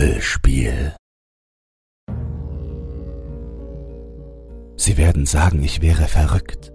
[0.00, 0.94] Trüffelspiel.
[4.76, 6.72] Sie werden sagen, ich wäre verrückt.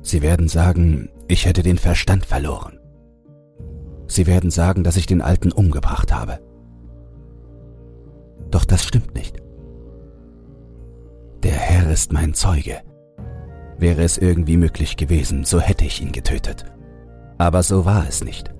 [0.00, 2.78] Sie werden sagen, ich hätte den Verstand verloren.
[4.06, 6.38] Sie werden sagen, dass ich den Alten umgebracht habe.
[8.52, 9.42] Doch das stimmt nicht.
[11.42, 12.82] Der Herr ist mein Zeuge.
[13.78, 16.66] Wäre es irgendwie möglich gewesen, so hätte ich ihn getötet.
[17.36, 18.54] Aber so war es nicht.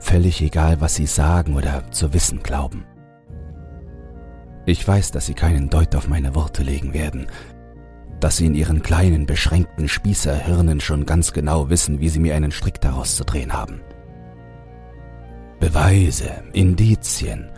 [0.00, 2.84] Völlig egal, was Sie sagen oder zu wissen glauben.
[4.66, 7.26] Ich weiß, dass Sie keinen Deut auf meine Worte legen werden,
[8.18, 12.50] dass Sie in Ihren kleinen, beschränkten Spießerhirnen schon ganz genau wissen, wie Sie mir einen
[12.50, 13.80] Strick daraus zu drehen haben.
[15.60, 17.50] Beweise, Indizien.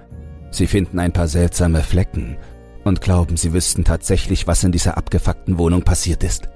[0.50, 2.36] Sie finden ein paar seltsame Flecken
[2.84, 6.48] und glauben, Sie wüssten tatsächlich, was in dieser abgefuckten Wohnung passiert ist.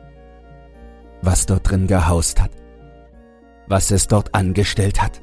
[1.23, 2.51] Was dort drin gehaust hat.
[3.69, 5.21] Was es dort angestellt hat.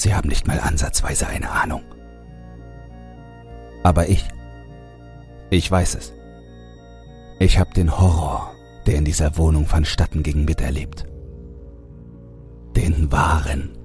[0.00, 1.82] Sie haben nicht mal ansatzweise eine Ahnung.
[3.82, 4.26] Aber ich,
[5.50, 6.14] ich weiß es.
[7.38, 8.50] Ich habe den Horror,
[8.86, 11.04] der in dieser Wohnung vonstatten ging, miterlebt.
[12.74, 13.76] Den wahren,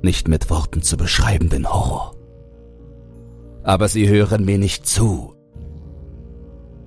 [0.00, 2.14] nicht mit Worten zu beschreibenden Horror.
[3.64, 5.34] Aber sie hören mir nicht zu.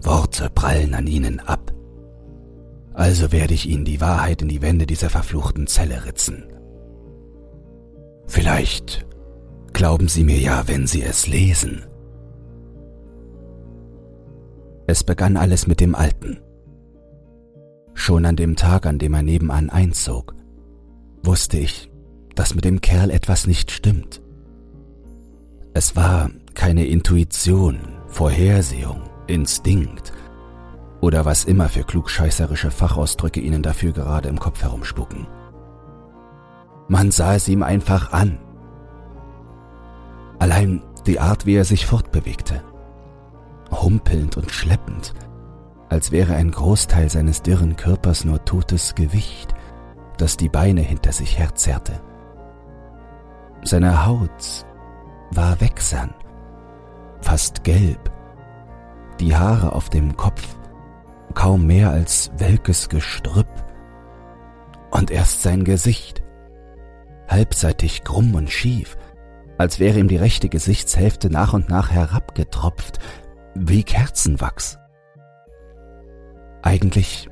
[0.01, 1.73] Worte prallen an ihnen ab.
[2.93, 6.45] Also werde ich ihnen die Wahrheit in die Wände dieser verfluchten Zelle ritzen.
[8.29, 9.07] Vielleicht
[9.73, 11.83] glauben sie mir ja, wenn sie es lesen.
[14.85, 16.39] Es begann alles mit dem Alten.
[17.95, 20.35] Schon an dem Tag, an dem er nebenan einzog,
[21.23, 21.89] wusste ich,
[22.35, 24.21] dass mit dem Kerl etwas nicht stimmt.
[25.73, 30.13] Es war keine Intuition, Vorhersehung, Instinkt
[31.01, 35.25] oder was immer für klugscheißerische Fachausdrücke ihnen dafür gerade im Kopf herumspucken.
[36.89, 38.39] Man sah es ihm einfach an.
[40.39, 42.63] Allein die Art, wie er sich fortbewegte.
[43.71, 45.13] Humpelnd und schleppend,
[45.89, 49.53] als wäre ein Großteil seines dürren Körpers nur totes Gewicht,
[50.17, 52.01] das die Beine hinter sich herzerrte.
[53.63, 54.65] Seine Haut
[55.31, 56.15] war wächsern,
[57.21, 58.11] fast gelb,
[59.19, 60.57] die Haare auf dem Kopf
[61.35, 63.47] kaum mehr als welkes Gestrüpp,
[64.89, 66.23] und erst sein Gesicht,
[67.29, 68.97] halbseitig krumm und schief,
[69.57, 72.99] als wäre ihm die rechte Gesichtshälfte nach und nach herabgetropft,
[73.55, 74.77] wie Kerzenwachs.
[76.61, 77.29] Eigentlich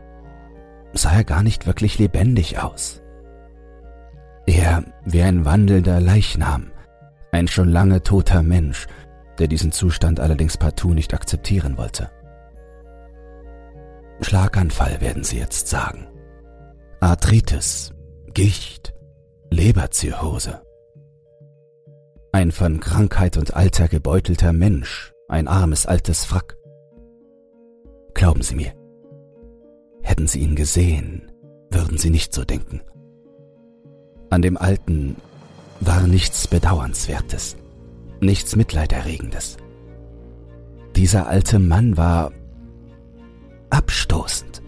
[0.94, 3.02] sah er gar nicht wirklich lebendig aus.
[4.46, 6.72] Er wie ein wandelnder Leichnam,
[7.32, 8.88] ein schon lange toter Mensch,
[9.40, 12.10] der diesen Zustand allerdings partout nicht akzeptieren wollte.
[14.22, 16.08] Schlaganfall werden Sie jetzt sagen.
[17.00, 17.94] Arthritis,
[18.34, 18.94] Gicht,
[19.50, 20.62] Leberzirrhose.
[22.32, 26.58] Ein von Krankheit und Alter gebeutelter Mensch, ein armes altes Frack.
[28.14, 28.74] Glauben Sie mir,
[30.04, 31.32] hätten Sie ihn gesehen,
[31.72, 32.82] würden Sie nicht so denken.
[34.30, 35.16] An dem Alten
[35.80, 37.56] war nichts Bedauernswertes,
[38.20, 39.58] nichts Mitleiderregendes.
[40.96, 42.32] Dieser alte Mann war
[43.70, 44.62] abstoßend.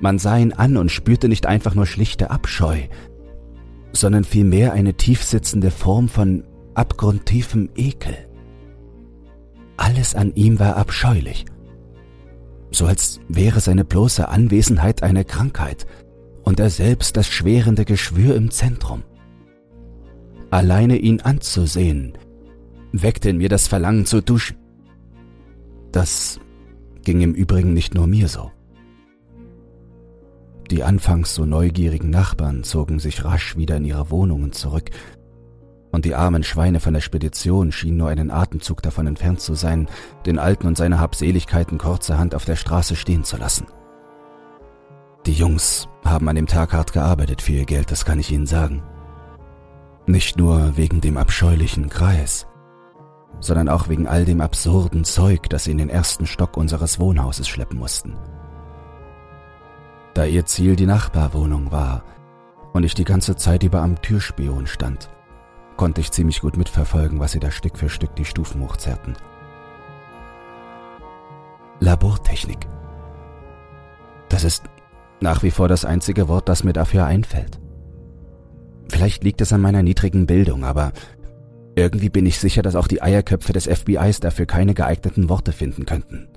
[0.00, 2.78] Man sah ihn an und spürte nicht einfach nur schlichte Abscheu,
[3.94, 6.44] sondern vielmehr eine tiefsitzende Form von
[6.74, 8.16] abgrundtiefem Ekel.
[9.76, 11.44] Alles an ihm war abscheulich,
[12.70, 15.86] so als wäre seine bloße Anwesenheit eine Krankheit,
[16.42, 19.02] und er selbst das schwerende Geschwür im Zentrum.
[20.50, 22.18] Alleine ihn anzusehen,
[22.92, 24.58] weckte in mir das Verlangen zu duschen.
[25.90, 26.38] Das
[27.02, 28.50] ging im Übrigen nicht nur mir so.
[30.70, 34.90] Die anfangs so neugierigen Nachbarn zogen sich rasch wieder in ihre Wohnungen zurück,
[35.92, 39.88] und die armen Schweine von der Spedition schienen nur einen Atemzug davon entfernt zu sein,
[40.26, 43.66] den Alten und seine Habseligkeiten kurzerhand auf der Straße stehen zu lassen.
[45.24, 48.46] Die Jungs haben an dem Tag hart gearbeitet für ihr Geld, das kann ich Ihnen
[48.46, 48.82] sagen.
[50.06, 52.46] Nicht nur wegen dem abscheulichen Kreis,
[53.40, 57.48] sondern auch wegen all dem absurden Zeug, das sie in den ersten Stock unseres Wohnhauses
[57.48, 58.16] schleppen mussten.
[60.14, 62.04] Da ihr Ziel die Nachbarwohnung war
[62.72, 65.10] und ich die ganze Zeit über am Türspion stand,
[65.76, 69.16] konnte ich ziemlich gut mitverfolgen, was sie da Stück für Stück die Stufen hochzerrten.
[71.80, 72.68] Labortechnik.
[74.28, 74.64] Das ist
[75.20, 77.60] nach wie vor das einzige Wort, das mir dafür einfällt.
[78.88, 80.92] Vielleicht liegt es an meiner niedrigen Bildung, aber
[81.74, 85.86] irgendwie bin ich sicher, dass auch die Eierköpfe des FBIs dafür keine geeigneten Worte finden
[85.86, 86.28] könnten.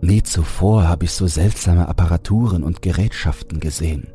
[0.00, 4.08] Nie zuvor habe ich so seltsame Apparaturen und Gerätschaften gesehen,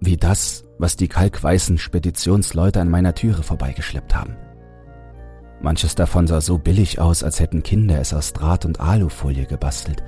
[0.00, 4.36] wie das, was die kalkweißen Speditionsleute an meiner Türe vorbeigeschleppt haben.
[5.60, 10.04] Manches davon sah so billig aus, als hätten Kinder es aus Draht und Alufolie gebastelt.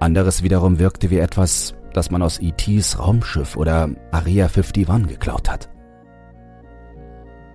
[0.00, 5.68] Anderes wiederum wirkte wie etwas, das man aus E.T.s Raumschiff oder Area 51 geklaut hat.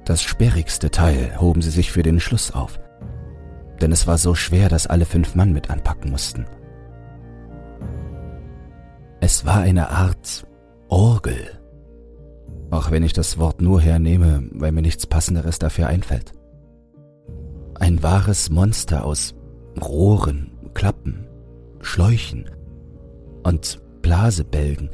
[0.06, 2.80] Das sperrigste Teil hoben sie sich für den Schluss auf,
[3.82, 6.46] denn es war so schwer, dass alle fünf Mann mit anpacken mussten.
[9.20, 10.46] Es war eine Art
[10.90, 11.60] Orgel,
[12.72, 16.34] auch wenn ich das Wort nur hernehme, weil mir nichts Passenderes dafür einfällt.
[17.80, 19.36] Ein wahres Monster aus
[19.82, 21.28] Rohren, Klappen,
[21.82, 22.50] Schläuchen
[23.44, 24.90] und Blasebälgen,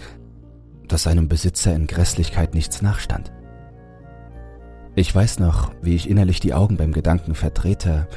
[0.88, 3.32] das seinem Besitzer in Grässlichkeit nichts nachstand.
[4.96, 8.08] Ich weiß noch, wie ich innerlich die Augen beim Gedanken verdrehte,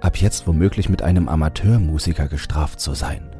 [0.00, 3.30] ab jetzt womöglich mit einem Amateurmusiker gestraft zu sein.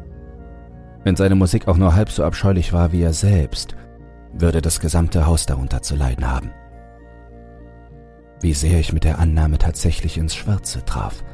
[1.04, 3.76] Wenn seine Musik auch nur halb so abscheulich war wie er selbst,
[4.32, 6.50] würde das gesamte Haus darunter zu leiden haben.
[8.40, 11.24] Wie sehr ich mit der Annahme tatsächlich ins Schwarze traf,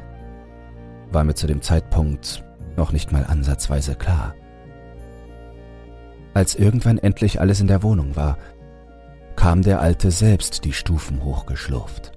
[1.11, 2.43] war mir zu dem Zeitpunkt
[2.77, 4.35] noch nicht mal ansatzweise klar.
[6.33, 8.37] Als irgendwann endlich alles in der Wohnung war,
[9.35, 12.11] kam der Alte selbst die Stufen hochgeschlurft.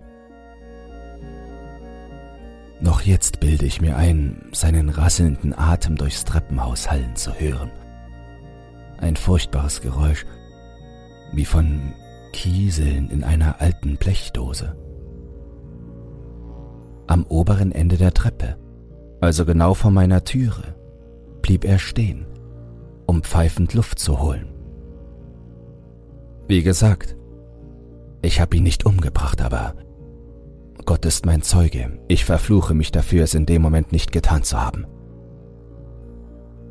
[2.80, 7.70] Noch jetzt bilde ich mir ein, seinen rasselnden Atem durchs Treppenhaus hallen zu hören.
[8.98, 10.26] Ein furchtbares Geräusch,
[11.32, 11.92] wie von
[12.32, 14.76] Kieseln in einer alten Blechdose.
[17.08, 18.56] Am oberen Ende der Treppe,
[19.20, 20.74] also genau vor meiner Türe,
[21.42, 22.26] blieb er stehen,
[23.06, 24.46] um pfeifend Luft zu holen.
[26.46, 27.16] Wie gesagt,
[28.22, 29.74] ich habe ihn nicht umgebracht, aber
[30.88, 34.58] Gott ist mein Zeuge, ich verfluche mich dafür, es in dem Moment nicht getan zu
[34.58, 34.86] haben.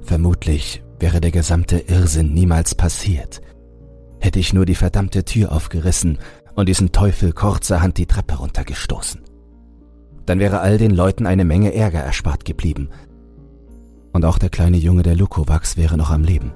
[0.02, 3.44] Vermutlich wäre der gesamte Irrsinn niemals passiert,
[4.20, 6.18] hätte ich nur die verdammte Tür aufgerissen
[6.56, 9.22] und diesen Teufel kurzerhand die Treppe runtergestoßen.
[10.26, 12.90] Dann wäre all den Leuten eine Menge Ärger erspart geblieben.
[14.14, 16.54] Und auch der kleine Junge der Lukovax wäre noch am Leben.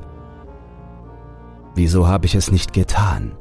[1.76, 3.34] Wieso habe ich es nicht getan?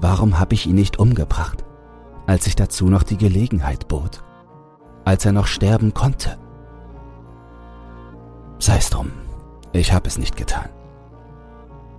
[0.00, 1.64] Warum habe ich ihn nicht umgebracht,
[2.26, 4.22] als ich dazu noch die Gelegenheit bot,
[5.04, 6.38] als er noch sterben konnte?
[8.58, 9.10] Sei's drum,
[9.72, 10.68] ich habe es nicht getan.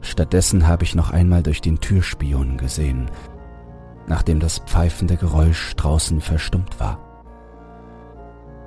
[0.02, 3.10] Stattdessen habe ich noch einmal durch den Türspion gesehen,
[4.08, 7.00] nachdem das pfeifende Geräusch draußen verstummt war.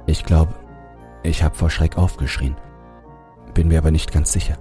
[0.07, 0.55] Ich glaube,
[1.23, 2.57] ich habe vor Schreck aufgeschrien,
[3.55, 4.57] bin mir aber nicht ganz sicher.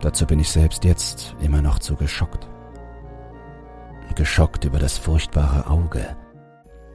[0.00, 2.48] Dazu bin ich selbst jetzt immer noch zu geschockt.
[4.14, 6.16] Geschockt über das furchtbare Auge,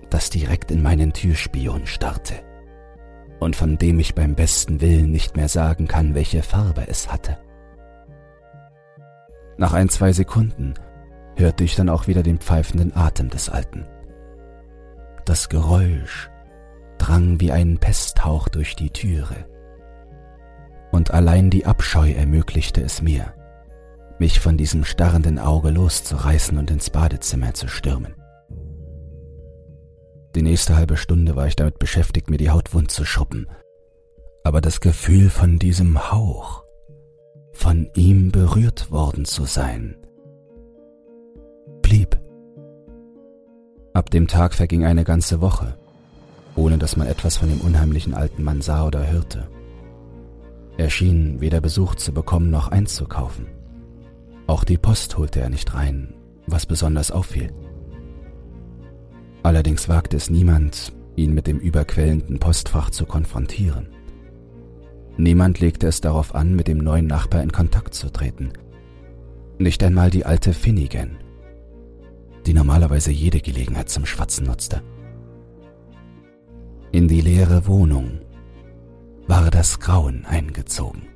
[0.09, 2.35] das direkt in meinen Türspion starrte
[3.39, 7.37] und von dem ich beim besten Willen nicht mehr sagen kann, welche Farbe es hatte.
[9.57, 10.73] Nach ein, zwei Sekunden
[11.35, 13.85] hörte ich dann auch wieder den pfeifenden Atem des Alten.
[15.25, 16.29] Das Geräusch
[16.97, 19.45] drang wie ein Pesthauch durch die Türe.
[20.91, 23.33] Und allein die Abscheu ermöglichte es mir,
[24.19, 28.15] mich von diesem starrenden Auge loszureißen und ins Badezimmer zu stürmen.
[30.35, 33.47] Die nächste halbe Stunde war ich damit beschäftigt, mir die Haut wund zu schuppen,
[34.43, 36.63] aber das Gefühl von diesem Hauch,
[37.53, 39.95] von ihm berührt worden zu sein,
[41.81, 42.19] blieb.
[43.93, 45.77] Ab dem Tag verging eine ganze Woche,
[46.55, 49.47] ohne dass man etwas von dem unheimlichen alten Mann sah oder hörte.
[50.77, 53.54] Er schien weder Besuch zu bekommen noch einzukaufen.
[54.47, 56.13] Auch die Post holte er nicht rein,
[56.47, 57.51] was besonders auffiel.
[59.43, 63.89] Allerdings wagte es niemand, ihn mit dem überquellenden Postfach zu konfrontieren.
[65.17, 68.51] Niemand legte es darauf an, mit dem neuen Nachbar in Kontakt zu treten.
[69.57, 71.17] Nicht einmal die alte Finnegan,
[72.45, 74.81] die normalerweise jede Gelegenheit zum Schwatzen nutzte.
[76.91, 78.19] In die leere Wohnung
[79.27, 81.14] war das Grauen eingezogen.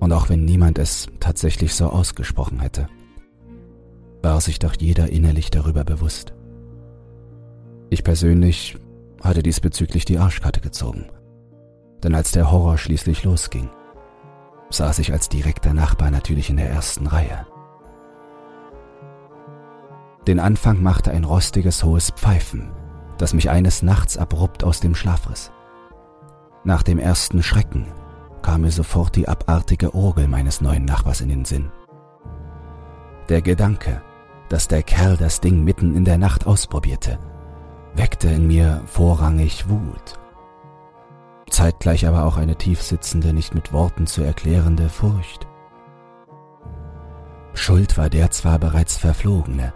[0.00, 2.88] Und auch wenn niemand es tatsächlich so ausgesprochen hätte,
[4.22, 6.32] war sich doch jeder innerlich darüber bewusst.
[7.90, 8.76] Ich persönlich
[9.22, 11.06] hatte diesbezüglich die Arschkarte gezogen–
[12.02, 13.68] denn als der Horror schließlich losging,
[14.70, 17.46] saß ich als direkter Nachbar natürlich in der ersten Reihe.
[20.26, 22.70] Den Anfang machte ein rostiges hohes Pfeifen,
[23.18, 25.50] das mich eines Nachts abrupt aus dem Schlaf riss.
[26.64, 27.86] Nach dem ersten Schrecken
[28.42, 31.70] kam mir sofort die abartige Orgel meines neuen Nachbars in den Sinn.
[33.28, 34.02] Der Gedanke,
[34.48, 37.18] dass der Kerl das Ding mitten in der Nacht ausprobierte,
[37.94, 40.20] weckte in mir vorrangig Wut
[41.50, 45.46] zeitgleich aber auch eine tiefsitzende, nicht mit Worten zu erklärende Furcht.
[47.52, 49.74] Schuld war der zwar bereits verflogene,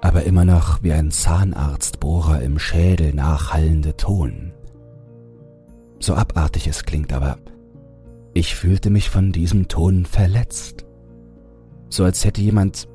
[0.00, 4.52] aber immer noch wie ein Zahnarztbohrer im Schädel nachhallende Ton.
[5.98, 7.38] So abartig es klingt, aber
[8.34, 10.84] ich fühlte mich von diesem Ton verletzt,
[11.88, 12.88] so als hätte jemand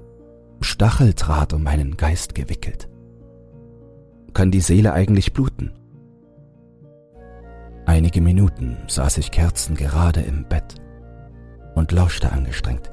[0.60, 2.89] Stacheldraht um meinen Geist gewickelt.
[4.34, 5.72] Kann die Seele eigentlich bluten?
[7.86, 10.75] Einige Minuten saß ich kerzengerade im Bett
[11.74, 12.91] und lauschte angestrengt.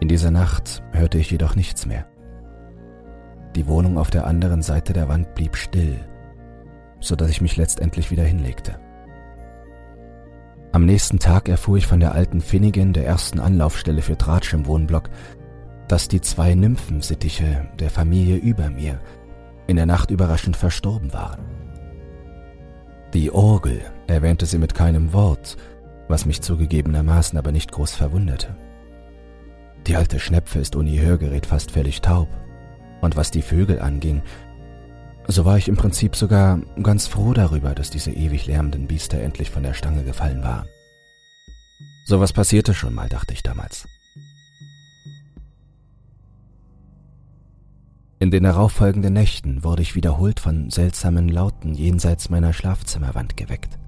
[0.00, 2.06] In dieser Nacht hörte ich jedoch nichts mehr.
[3.56, 5.98] Die Wohnung auf der anderen Seite der Wand blieb still,
[7.00, 8.83] so dass ich mich letztendlich wieder hinlegte.
[10.74, 14.66] Am nächsten Tag erfuhr ich von der alten Finnigan, der ersten Anlaufstelle für Tratsch im
[14.66, 15.08] Wohnblock,
[15.86, 18.98] dass die zwei Nymphensittiche der Familie über mir
[19.68, 21.44] in der Nacht überraschend verstorben waren.
[23.12, 25.56] Die Orgel erwähnte sie mit keinem Wort,
[26.08, 28.56] was mich zugegebenermaßen aber nicht groß verwunderte.
[29.86, 32.26] Die alte Schnepfe ist ohne Hörgerät fast völlig taub,
[33.00, 34.22] und was die Vögel anging,
[35.26, 39.50] so war ich im Prinzip sogar ganz froh darüber, dass diese ewig lärmenden Biester endlich
[39.50, 40.66] von der Stange gefallen waren.
[42.06, 43.86] Sowas passierte schon mal, dachte ich damals.
[48.18, 53.78] In den darauffolgenden Nächten wurde ich wiederholt von seltsamen Lauten jenseits meiner Schlafzimmerwand geweckt.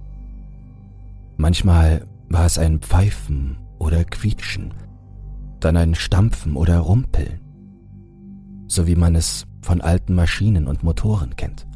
[1.36, 4.74] Manchmal war es ein Pfeifen oder Quietschen,
[5.60, 7.40] dann ein Stampfen oder Rumpeln,
[8.66, 11.66] so wie man es von alten Maschinen und Motoren kennt.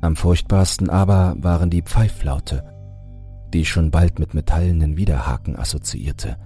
[0.00, 2.64] Am furchtbarsten aber waren die Pfeiflaute,
[3.52, 6.38] die ich schon bald mit metallenen Widerhaken assoziierte,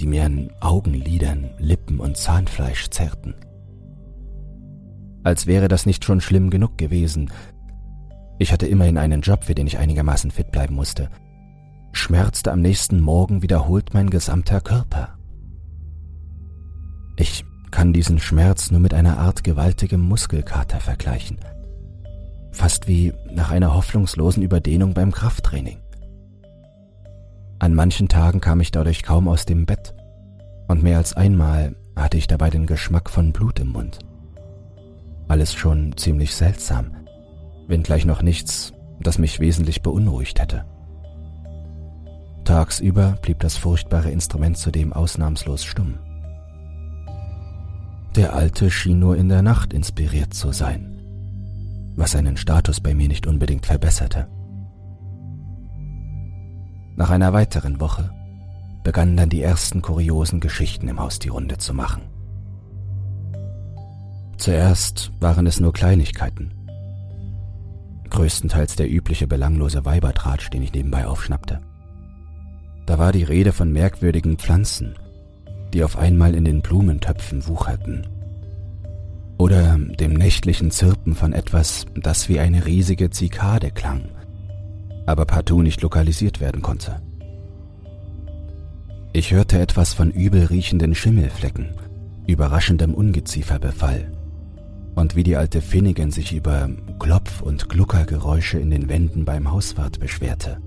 [0.00, 3.34] die mir an Augenlidern, Lippen und Zahnfleisch zerrten.
[5.22, 7.30] Als wäre das nicht schon schlimm genug gewesen.
[8.38, 11.10] Ich hatte immerhin einen Job, für den ich einigermaßen fit bleiben musste.
[11.92, 15.18] Schmerzte am nächsten Morgen wiederholt mein gesamter Körper.
[17.16, 21.38] Ich kann diesen Schmerz nur mit einer Art gewaltigem Muskelkater vergleichen.
[22.52, 25.78] Fast wie nach einer hoffnungslosen Überdehnung beim Krafttraining.
[27.58, 29.94] An manchen Tagen kam ich dadurch kaum aus dem Bett
[30.68, 33.98] und mehr als einmal hatte ich dabei den Geschmack von Blut im Mund.
[35.28, 36.92] Alles schon ziemlich seltsam,
[37.68, 40.64] wenngleich noch nichts, das mich wesentlich beunruhigt hätte.
[42.44, 45.98] Tagsüber blieb das furchtbare Instrument zudem ausnahmslos stumm.
[48.16, 51.00] Der Alte schien nur in der Nacht inspiriert zu sein,
[51.94, 54.26] was seinen Status bei mir nicht unbedingt verbesserte.
[56.96, 58.10] Nach einer weiteren Woche
[58.82, 62.02] begannen dann die ersten kuriosen Geschichten im Haus die Runde zu machen.
[64.38, 66.52] Zuerst waren es nur Kleinigkeiten.
[68.10, 71.60] Größtenteils der übliche belanglose Weibertratsch, den ich nebenbei aufschnappte.
[72.86, 74.96] Da war die Rede von merkwürdigen Pflanzen,
[75.72, 78.06] die auf einmal in den Blumentöpfen wucherten.
[79.38, 84.10] Oder dem nächtlichen Zirpen von etwas, das wie eine riesige Zikade klang,
[85.06, 87.00] aber partout nicht lokalisiert werden konnte.
[89.12, 91.70] Ich hörte etwas von übel riechenden Schimmelflecken,
[92.26, 94.12] überraschendem Ungezieferbefall
[94.94, 99.98] und wie die alte Finnigan sich über Klopf- und Gluckergeräusche in den Wänden beim Hauswart
[99.98, 100.58] beschwerte.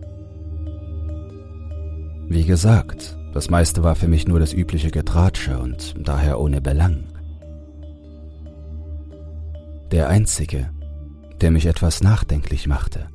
[2.28, 7.06] Wie gesagt, das meiste war für mich nur das übliche Getratsche und daher ohne Belang.
[9.92, 10.70] Der einzige,
[11.42, 13.10] der mich etwas nachdenklich machte,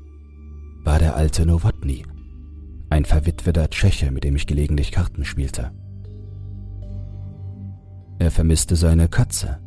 [0.84, 2.04] war der alte Nowotny,
[2.90, 5.70] ein verwitweter Tscheche, mit dem ich gelegentlich Karten spielte.
[8.18, 9.58] Er vermisste seine Katze,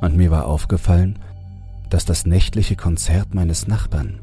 [0.00, 1.18] und mir war aufgefallen,
[1.90, 4.20] dass das nächtliche Konzert meines Nachbarn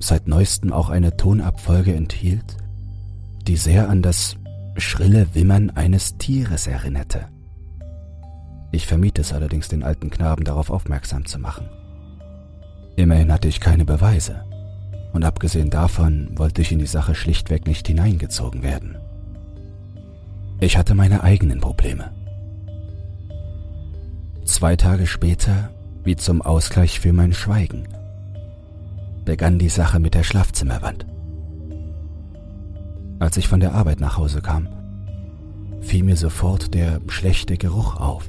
[0.00, 2.56] seit neuestem auch eine Tonabfolge enthielt,
[3.46, 4.36] die sehr an das
[4.80, 7.28] schrille Wimmern eines Tieres erinnerte.
[8.70, 11.68] Ich vermied es allerdings den alten Knaben darauf aufmerksam zu machen.
[12.96, 14.44] Immerhin hatte ich keine Beweise,
[15.12, 18.98] und abgesehen davon wollte ich in die Sache schlichtweg nicht hineingezogen werden.
[20.60, 22.10] Ich hatte meine eigenen Probleme.
[24.44, 25.70] Zwei Tage später,
[26.04, 27.86] wie zum Ausgleich für mein Schweigen,
[29.24, 31.06] begann die Sache mit der Schlafzimmerwand.
[33.18, 34.68] Als ich von der Arbeit nach Hause kam,
[35.80, 38.28] fiel mir sofort der schlechte Geruch auf,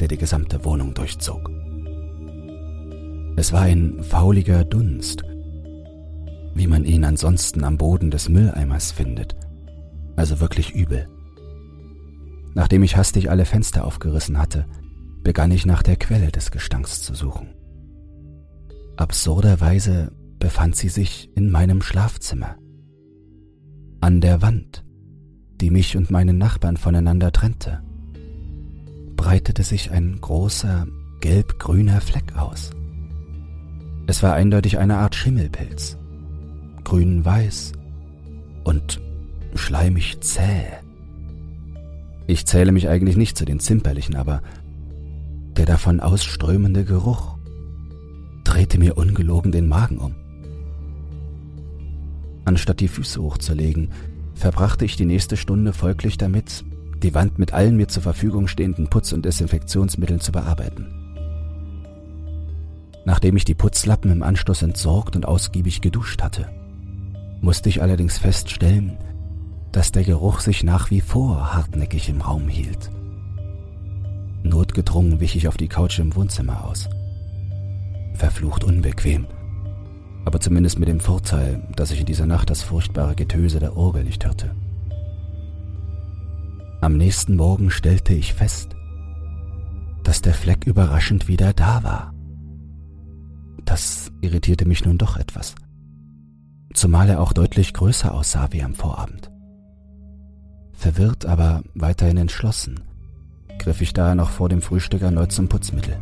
[0.00, 1.50] der die gesamte Wohnung durchzog.
[3.36, 5.22] Es war ein fauliger Dunst,
[6.54, 9.36] wie man ihn ansonsten am Boden des Mülleimers findet,
[10.16, 11.08] also wirklich übel.
[12.54, 14.66] Nachdem ich hastig alle Fenster aufgerissen hatte,
[15.22, 17.48] begann ich nach der Quelle des Gestanks zu suchen.
[18.96, 22.56] Absurderweise befand sie sich in meinem Schlafzimmer.
[24.04, 24.84] An der Wand,
[25.62, 27.82] die mich und meinen Nachbarn voneinander trennte,
[29.16, 30.86] breitete sich ein großer,
[31.22, 32.70] gelb-grüner Fleck aus.
[34.06, 35.96] Es war eindeutig eine Art Schimmelpilz,
[36.84, 37.72] grün-weiß
[38.64, 39.00] und
[39.54, 40.66] schleimig zäh.
[42.26, 44.42] Ich zähle mich eigentlich nicht zu den Zimperlichen, aber
[45.56, 47.38] der davon ausströmende Geruch
[48.44, 50.14] drehte mir ungelogen den Magen um.
[52.44, 53.90] Anstatt die Füße hochzulegen,
[54.34, 56.64] verbrachte ich die nächste Stunde folglich damit,
[57.02, 60.86] die Wand mit allen mir zur Verfügung stehenden Putz- und Desinfektionsmitteln zu bearbeiten.
[63.04, 66.48] Nachdem ich die Putzlappen im Anschluss entsorgt und ausgiebig geduscht hatte,
[67.40, 68.96] musste ich allerdings feststellen,
[69.72, 72.90] dass der Geruch sich nach wie vor hartnäckig im Raum hielt.
[74.42, 76.88] Notgedrungen wich ich auf die Couch im Wohnzimmer aus.
[78.14, 79.26] Verflucht unbequem,
[80.24, 84.04] aber zumindest mit dem Vorteil, dass ich in dieser Nacht das furchtbare Getöse der Orgel
[84.04, 84.54] nicht hörte.
[86.80, 88.76] Am nächsten Morgen stellte ich fest,
[90.02, 92.14] dass der Fleck überraschend wieder da war.
[93.64, 95.54] Das irritierte mich nun doch etwas,
[96.74, 99.30] zumal er auch deutlich größer aussah wie am Vorabend.
[100.72, 102.80] Verwirrt, aber weiterhin entschlossen,
[103.58, 105.98] griff ich daher noch vor dem Frühstück erneut zum Putzmittel.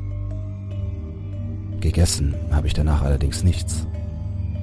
[1.81, 3.87] Gegessen habe ich danach allerdings nichts.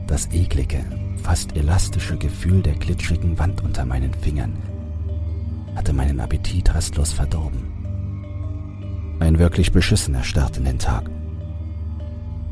[0.09, 0.83] Das eklige,
[1.21, 4.57] fast elastische Gefühl der glitschigen Wand unter meinen Fingern
[5.75, 9.15] hatte meinen Appetit restlos verdorben.
[9.19, 11.11] Ein wirklich beschissener Start in den Tag.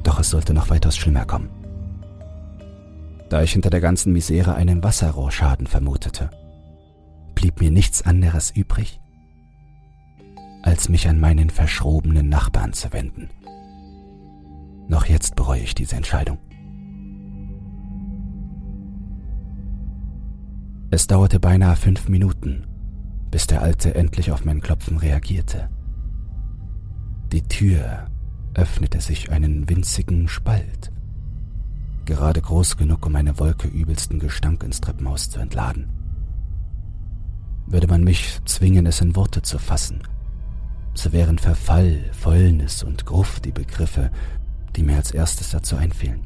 [0.04, 1.50] Doch es sollte noch weitaus schlimmer kommen.
[3.28, 6.30] Da ich hinter der ganzen Misere einen Wasserrohrschaden vermutete,
[7.34, 9.00] blieb mir nichts anderes übrig,
[10.62, 13.32] als mich an meinen verschrobenen Nachbarn zu wenden.
[14.88, 16.38] Noch jetzt bereue ich diese Entscheidung.
[20.90, 22.66] Es dauerte beinahe fünf Minuten,
[23.30, 25.70] bis der Alte endlich auf mein Klopfen reagierte.
[27.34, 28.08] Die Tür
[28.54, 30.94] öffnete sich einen winzigen Spalt,
[32.06, 35.90] gerade groß genug, um eine Wolke übelsten Gestank ins Treppenhaus zu entladen.
[37.66, 40.00] Würde man mich zwingen, es in Worte zu fassen,
[40.94, 44.10] so wären Verfall, Fäulnis und Gruft die Begriffe,
[44.78, 46.22] die mir als erstes dazu einfielen.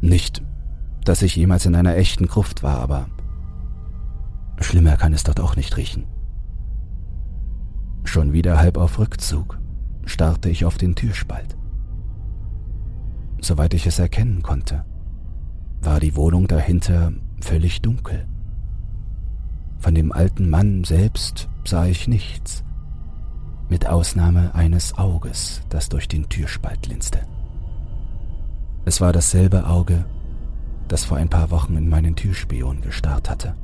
[0.00, 0.42] Nicht
[1.04, 3.06] dass ich jemals in einer echten Gruft war, aber
[4.60, 6.04] schlimmer kann es dort auch nicht riechen.
[8.04, 9.58] Schon wieder halb auf Rückzug
[10.04, 11.56] starrte ich auf den Türspalt.
[13.40, 14.84] Soweit ich es erkennen konnte,
[15.80, 18.26] war die Wohnung dahinter völlig dunkel.
[19.78, 22.64] Von dem alten Mann selbst sah ich nichts,
[23.70, 27.20] mit Ausnahme eines Auges, das durch den Türspalt linste.
[28.84, 30.04] Es war dasselbe Auge,
[30.90, 33.54] das vor ein paar Wochen in meinen Türspion gestarrt hatte.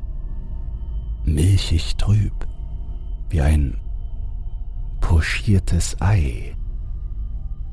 [1.25, 2.47] Milchig trüb,
[3.29, 3.79] wie ein
[5.01, 6.57] pochiertes Ei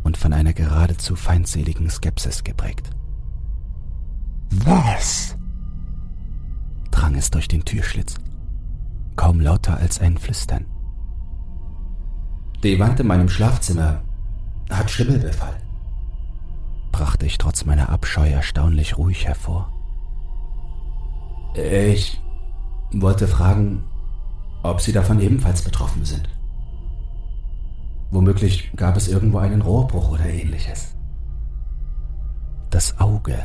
[0.04, 2.90] und von einer geradezu feindseligen Skepsis geprägt.
[4.66, 5.38] Was?
[6.90, 8.16] drang es durch den Türschlitz,
[9.16, 10.66] kaum lauter als ein Flüstern.
[12.64, 14.04] Die Wand in meinem Schlafzimmer
[14.70, 15.58] hat Schimmelbefall
[16.94, 19.74] brachte ich trotz meiner Abscheu erstaunlich ruhig hervor.
[21.56, 22.22] Ich
[22.94, 23.84] wollte fragen,
[24.62, 26.30] ob Sie davon ebenfalls betroffen sind.
[28.12, 30.96] Womöglich gab es irgendwo einen Rohrbruch oder ähnliches.
[32.70, 33.38] Das Auge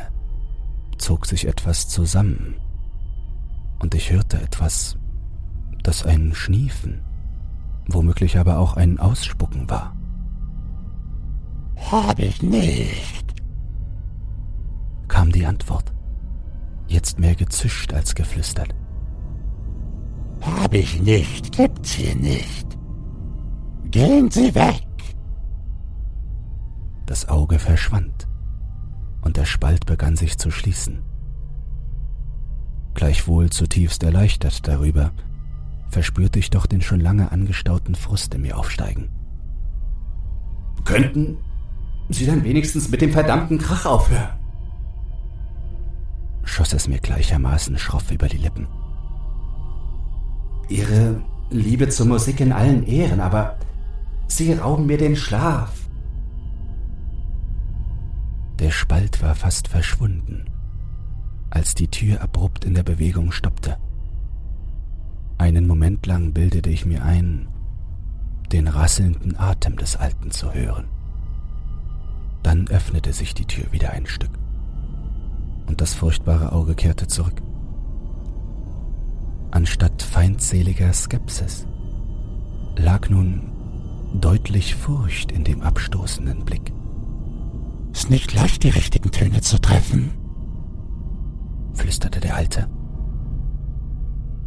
[0.98, 2.56] zog sich etwas zusammen
[3.78, 4.98] und ich hörte etwas,
[5.82, 7.00] das ein Schniefen,
[7.88, 9.96] womöglich aber auch ein Ausspucken war.
[11.90, 13.27] Hab ich nicht,
[15.08, 15.92] kam die Antwort,
[16.86, 18.74] jetzt mehr gezischt als geflüstert.
[20.40, 22.78] Hab ich nicht, gibt's hier nicht.
[23.90, 24.84] Gehen Sie weg!
[27.06, 28.28] Das Auge verschwand
[29.22, 31.02] und der Spalt begann sich zu schließen.
[32.94, 35.12] Gleichwohl zutiefst erleichtert darüber,
[35.88, 39.08] verspürte ich doch den schon lange angestauten Frust in mir aufsteigen.
[40.84, 41.38] Könnten
[42.10, 44.37] Sie dann wenigstens mit dem verdammten Krach aufhören?
[46.48, 48.66] Schoss es mir gleichermaßen schroff über die Lippen.
[50.68, 53.58] Ihre Liebe zur Musik in allen Ehren, aber
[54.26, 55.88] Sie rauben mir den Schlaf.
[58.58, 60.44] Der Spalt war fast verschwunden,
[61.48, 63.78] als die Tür abrupt in der Bewegung stoppte.
[65.38, 67.48] Einen Moment lang bildete ich mir ein,
[68.52, 70.88] den rasselnden Atem des Alten zu hören.
[72.42, 74.32] Dann öffnete sich die Tür wieder ein Stück
[75.68, 77.42] und das furchtbare Auge kehrte zurück.
[79.50, 81.66] Anstatt feindseliger Skepsis
[82.76, 83.42] lag nun
[84.14, 86.72] deutlich Furcht in dem abstoßenden Blick.
[87.92, 90.12] Ist nicht leicht, die richtigen Töne zu treffen,
[91.74, 92.68] flüsterte der Alte.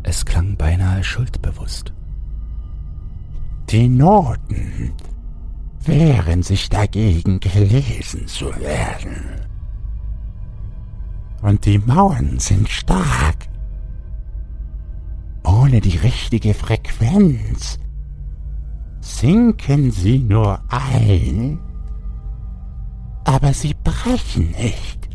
[0.04, 1.94] Es klang beinahe schuldbewusst.
[3.70, 4.94] Die Noten
[5.84, 9.51] wehren sich dagegen, gelesen zu werden.
[11.42, 13.50] Und die Mauern sind stark.
[15.44, 17.80] Ohne die richtige Frequenz
[19.00, 21.60] sinken sie nur ein,
[23.24, 25.10] aber sie brechen nicht.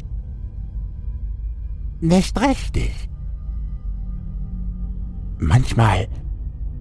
[2.00, 2.92] Nicht richtig.
[5.38, 6.08] Manchmal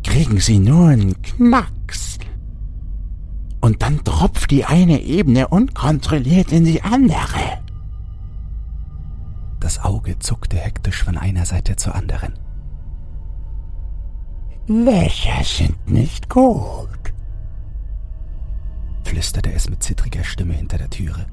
[0.04, 2.18] kriegen sie nur einen Knacks.
[3.62, 7.45] Und dann tropft die eine Ebene unkontrolliert in die andere.
[9.66, 12.34] Das Auge zuckte hektisch von einer Seite zur anderen.
[14.68, 17.14] Löcher sind nicht gut,
[19.06, 21.26] flüsterte es mit zittriger Stimme hinter der Türe.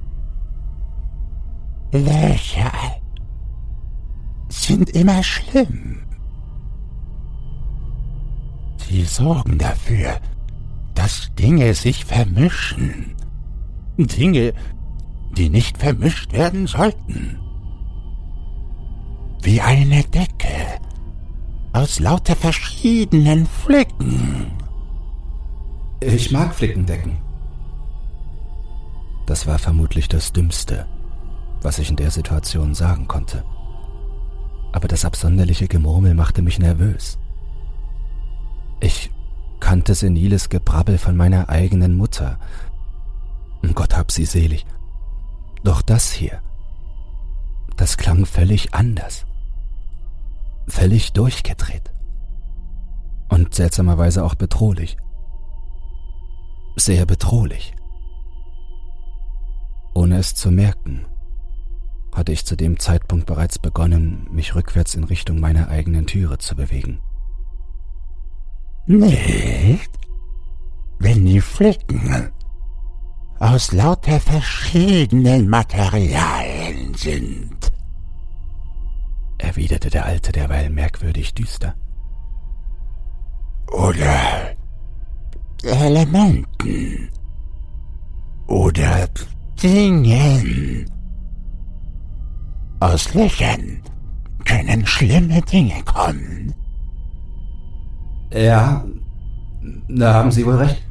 [1.92, 2.72] Löcher
[4.48, 6.06] sind immer schlimm.
[8.78, 10.18] Sie sorgen dafür,
[10.94, 13.14] dass Dinge sich vermischen.
[13.98, 14.54] Dinge,
[15.36, 17.41] die nicht vermischt werden sollten.
[19.44, 20.78] Wie eine Decke
[21.72, 24.52] aus lauter verschiedenen Flicken.
[26.00, 27.18] Ich mag Flickendecken.
[29.26, 30.86] Das war vermutlich das Dümmste,
[31.60, 33.44] was ich in der Situation sagen konnte.
[34.70, 37.18] Aber das absonderliche Gemurmel machte mich nervös.
[38.78, 39.10] Ich
[39.58, 42.38] kannte seniles Gebrabbel von meiner eigenen Mutter.
[43.74, 44.66] Gott hab sie selig.
[45.64, 46.40] Doch das hier,
[47.76, 49.26] das klang völlig anders.
[50.68, 51.92] Völlig durchgedreht.
[53.28, 54.96] Und seltsamerweise auch bedrohlich.
[56.76, 57.74] Sehr bedrohlich.
[59.94, 61.06] Ohne es zu merken,
[62.14, 66.54] hatte ich zu dem Zeitpunkt bereits begonnen, mich rückwärts in Richtung meiner eigenen Türe zu
[66.56, 67.00] bewegen.
[68.86, 69.90] Nicht,
[70.98, 72.30] wenn die Flicken
[73.38, 77.71] aus lauter verschiedenen Materialien sind,
[79.42, 81.74] erwiderte der Alte derweil merkwürdig düster.
[83.70, 84.54] Oder
[85.62, 87.08] Elementen.
[88.46, 89.08] Oder
[89.62, 90.90] Dingen.
[92.80, 93.80] Aus Löchern
[94.44, 96.52] können schlimme Dinge kommen.
[98.32, 98.84] Ja,
[99.88, 100.82] da haben Sie wohl recht.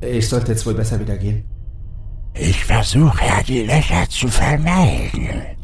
[0.00, 1.44] Ich sollte jetzt wohl besser wieder gehen.
[2.34, 5.57] Ich versuche ja, die Löcher zu vermeiden.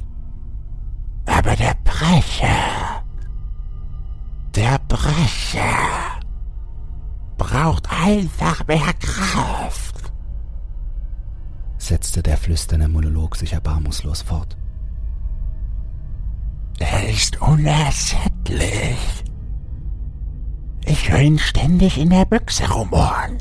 [1.27, 3.03] Aber der Brecher,
[4.55, 6.21] der Brecher
[7.37, 10.13] braucht einfach mehr Kraft,
[11.79, 14.57] setzte der flüsternde Monolog sich erbarmungslos fort.
[16.79, 19.25] Er ist unersättlich.
[20.87, 23.39] Ich höre ihn ständig in der Büchse rumoren.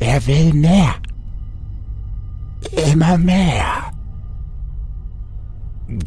[0.00, 0.94] Er will mehr.
[2.90, 3.92] Immer mehr.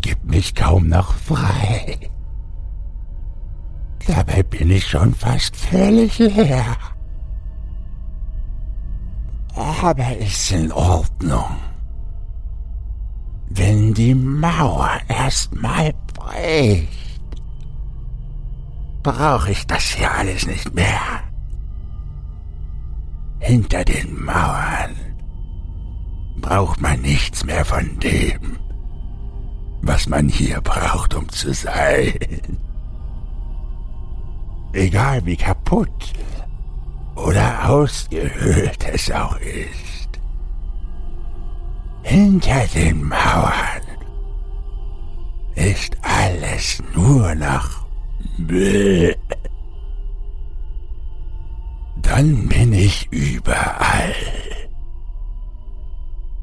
[0.02, 1.98] Gibt mich kaum noch frei.
[4.08, 6.78] Dabei bin ich schon fast völlig leer.
[9.56, 11.58] Aber ist in Ordnung.
[13.50, 17.04] Wenn die Mauer erstmal bricht
[19.04, 21.22] brauche ich das hier alles nicht mehr.
[23.40, 24.96] Hinter den Mauern
[26.38, 28.58] braucht man nichts mehr von dem,
[29.84, 32.14] was man hier braucht, um zu sein.
[34.72, 36.14] Egal wie kaputt
[37.16, 40.10] oder ausgehöhlt es auch ist.
[42.02, 43.82] Hinter den Mauern
[45.56, 47.86] ist alles nur noch
[48.38, 49.16] Bäh.
[52.02, 54.16] Dann bin ich überall,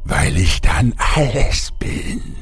[0.05, 2.37] weil ich dann alles bin.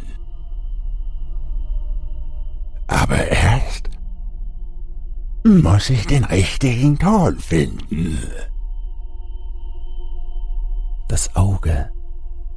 [2.88, 3.90] Aber erst
[5.44, 8.18] muss ich den richtigen Ton finden.
[11.08, 11.90] Das Auge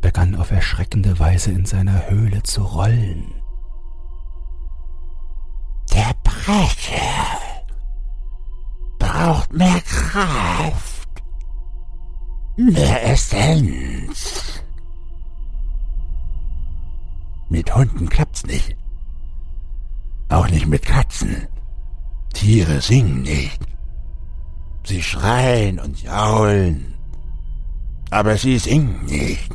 [0.02, 3.34] begann auf erschreckende Weise in seiner Höhle zu rollen.
[5.94, 7.40] Der Brecher
[9.00, 11.10] braucht mehr Kraft,
[12.58, 14.64] mehr Essenz.
[17.50, 18.81] Mit Hunden klappt's nicht.
[20.32, 21.48] Auch nicht mit Katzen.
[22.34, 23.60] Tiere singen nicht.
[24.86, 26.94] Sie schreien und jaulen.
[28.10, 29.52] Aber sie singen nicht.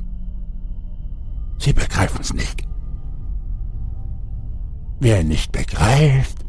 [1.58, 2.62] Sie begreifen's nicht.
[5.00, 6.44] Wer nicht begreift,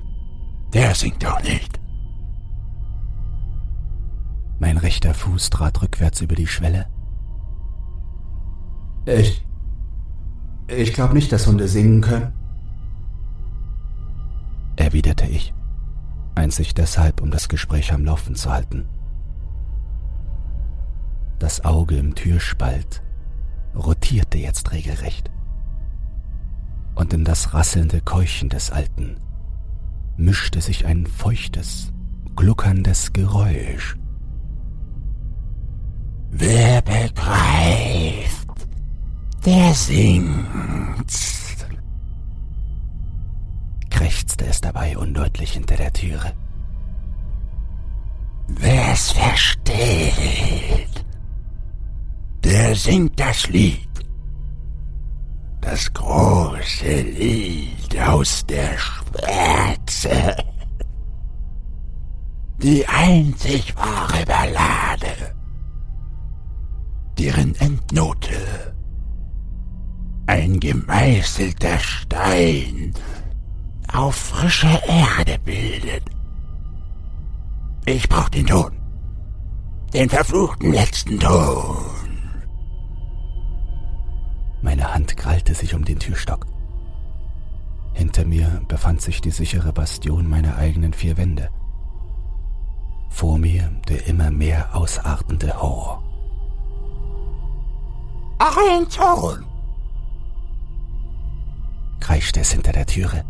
[0.73, 1.79] der singt auch nicht.
[4.59, 6.87] Mein rechter Fuß trat rückwärts über die Schwelle.
[9.05, 9.45] Ich.
[10.67, 12.36] Ich glaube nicht, dass Hunde singen können.
[14.77, 15.53] Erwiderte ich,
[16.35, 18.87] einzig deshalb, um das Gespräch am Laufen zu halten.
[21.39, 23.03] Das Auge im Türspalt
[23.75, 25.29] rotierte jetzt regelrecht.
[26.95, 29.17] Und in das rasselnde Keuchen des Alten
[30.15, 31.91] mischte sich ein feuchtes,
[32.35, 33.95] gluckerndes Geräusch.
[36.31, 38.47] Wer begreift,
[39.45, 41.11] der singt,
[43.97, 46.31] krächzte es dabei undeutlich hinter der Türe.
[48.47, 51.05] Wer's versteht,
[52.43, 53.89] der singt das Lied.
[55.61, 60.35] Das große Lied aus der Schwärze.
[62.61, 65.35] Die einzig wahre Ballade,
[67.17, 68.75] deren Endnote
[70.27, 72.93] ein gemeißelter Stein
[73.93, 76.03] auf frischer Erde bildet.
[77.85, 78.71] Ich brauch den Ton.
[79.93, 81.77] Den verfluchten letzten Ton.
[84.61, 86.45] Meine Hand krallte sich um den Türstock.
[87.93, 91.49] Hinter mir befand sich die sichere Bastion meiner eigenen vier Wände.
[93.09, 96.03] Vor mir der immer mehr ausartende Horror.
[98.39, 99.45] Ein Ton!
[101.99, 103.25] kreischte es hinter der Türe.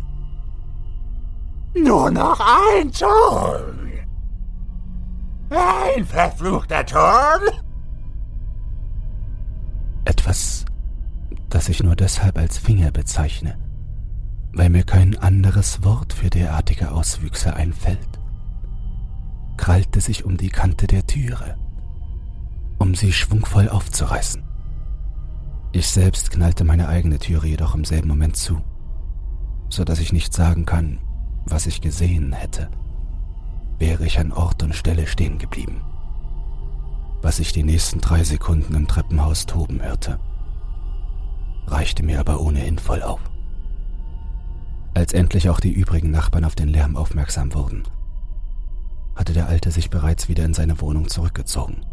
[1.74, 3.88] Nur noch ein Ton!
[5.50, 7.40] Ein verfluchter Ton!
[10.04, 10.64] Etwas,
[11.48, 13.58] das ich nur deshalb als Finger bezeichne,
[14.52, 18.18] weil mir kein anderes Wort für derartige Auswüchse einfällt,
[19.56, 21.56] krallte sich um die Kante der Türe,
[22.78, 24.42] um sie schwungvoll aufzureißen.
[25.72, 28.62] Ich selbst knallte meine eigene Türe jedoch im selben Moment zu,
[29.68, 30.98] so dass ich nicht sagen kann,
[31.50, 32.68] was ich gesehen hätte,
[33.78, 35.80] wäre ich an Ort und Stelle stehen geblieben.
[37.22, 40.18] Was ich die nächsten drei Sekunden im Treppenhaus toben hörte,
[41.66, 43.20] reichte mir aber ohnehin voll auf.
[44.94, 47.84] Als endlich auch die übrigen Nachbarn auf den Lärm aufmerksam wurden,
[49.14, 51.84] hatte der Alte sich bereits wieder in seine Wohnung zurückgezogen.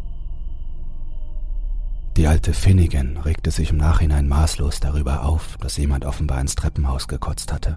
[2.16, 7.08] Die alte Finnegan regte sich im Nachhinein maßlos darüber auf, dass jemand offenbar ins Treppenhaus
[7.08, 7.76] gekotzt hatte.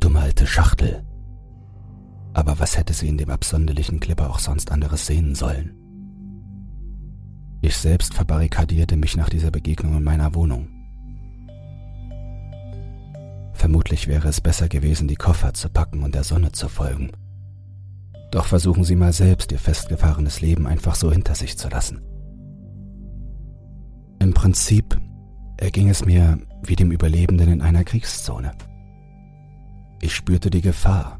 [0.00, 1.04] Dumme alte Schachtel.
[2.34, 5.74] Aber was hätte sie in dem absonderlichen Clipper auch sonst anderes sehen sollen?
[7.62, 10.68] Ich selbst verbarrikadierte mich nach dieser Begegnung in meiner Wohnung.
[13.54, 17.10] Vermutlich wäre es besser gewesen, die Koffer zu packen und der Sonne zu folgen.
[18.30, 22.02] Doch versuchen Sie mal selbst, Ihr festgefahrenes Leben einfach so hinter sich zu lassen.
[24.20, 25.00] Im Prinzip
[25.56, 28.52] erging es mir wie dem Überlebenden in einer Kriegszone.
[30.06, 31.18] Ich spürte die Gefahr,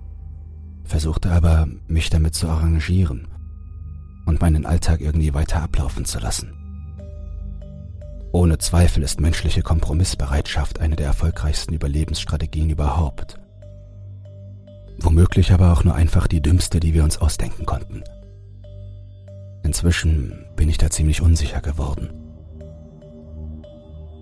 [0.85, 3.27] versuchte aber, mich damit zu arrangieren
[4.27, 6.53] und meinen Alltag irgendwie weiter ablaufen zu lassen.
[8.31, 13.41] Ohne Zweifel ist menschliche Kompromissbereitschaft eine der erfolgreichsten Überlebensstrategien überhaupt.
[15.01, 18.05] Womöglich aber auch nur einfach die dümmste, die wir uns ausdenken konnten.
[19.65, 22.11] Inzwischen bin ich da ziemlich unsicher geworden.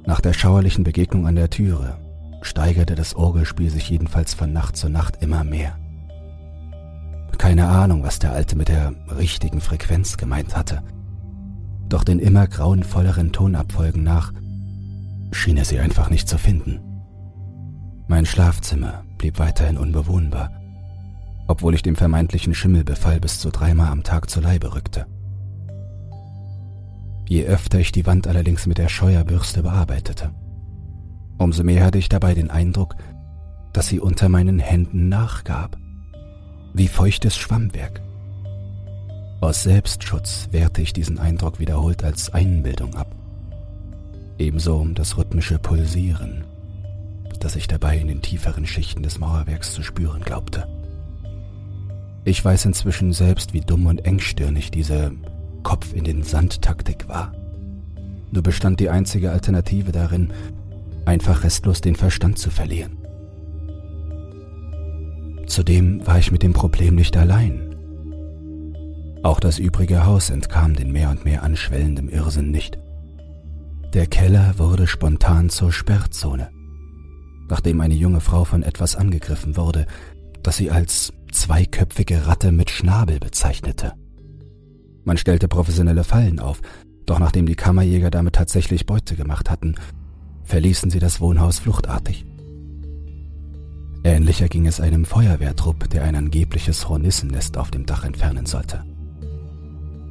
[0.07, 1.99] Nach der schauerlichen Begegnung an der Türe
[2.45, 5.79] steigerte das Orgelspiel sich jedenfalls von Nacht zu Nacht immer mehr.
[7.39, 10.83] Keine Ahnung, was der Alte mit der richtigen Frequenz gemeint hatte.
[11.89, 14.33] Doch den immer grauenvolleren Tonabfolgen nach
[15.33, 16.81] schien er sie einfach nicht zu finden.
[18.07, 20.51] Mein Schlafzimmer blieb weiterhin unbewohnbar,
[21.49, 25.07] obwohl ich dem vermeintlichen Schimmelbefall bis zu dreimal am Tag zu Leibe rückte.
[27.27, 30.31] Je öfter ich die Wand allerdings mit der Scheuerbürste bearbeitete,
[31.39, 32.97] umso mehr hatte ich dabei den Eindruck,
[33.73, 35.77] dass sie unter meinen Händen nachgab,
[36.73, 38.01] wie feuchtes Schwammwerk.
[39.41, 43.15] Aus Selbstschutz wehrte ich diesen Eindruck wiederholt als Einbildung ab.
[44.39, 46.45] Ebenso das rhythmische Pulsieren,
[47.41, 50.67] das ich dabei in den tieferen Schichten des Mauerwerks zu spüren glaubte.
[52.25, 55.13] Ich weiß inzwischen selbst, wie dumm und engstirnig diese
[55.63, 57.33] Kopf in den Sand-Taktik war.
[58.33, 60.33] Nur bestand die einzige Alternative darin,
[61.07, 62.99] einfach restlos den Verstand zu verlieren.
[65.47, 67.75] Zudem war ich mit dem Problem nicht allein.
[69.23, 72.79] Auch das übrige Haus entkam den mehr und mehr anschwellendem Irrsinn nicht.
[73.93, 76.51] Der Keller wurde spontan zur Sperrzone,
[77.49, 79.87] nachdem eine junge Frau von etwas angegriffen wurde,
[80.43, 83.93] das sie als zweiköpfige Ratte mit Schnabel bezeichnete.
[85.05, 86.61] Man stellte professionelle Fallen auf,
[87.07, 89.75] doch nachdem die Kammerjäger damit tatsächlich Beute gemacht hatten,
[90.45, 92.25] verließen sie das Wohnhaus fluchtartig.
[94.05, 98.85] Ähnlicher ging es einem Feuerwehrtrupp, der ein angebliches Hornissennest auf dem Dach entfernen sollte.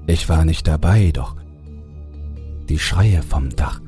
[0.08, 1.36] Ich war nicht dabei, doch
[2.68, 3.82] die Schreie vom Dach